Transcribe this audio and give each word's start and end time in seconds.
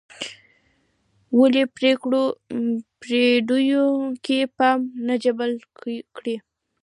ولې 1.39 1.63
پېړیو 3.01 3.85
کې 4.23 4.39
پام 4.57 4.79
نه 5.07 5.15
جلب 5.23 5.59
کړی. 6.15 6.35